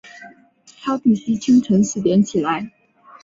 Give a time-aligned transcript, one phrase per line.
[0.81, 2.71] 她必须清晨四点起来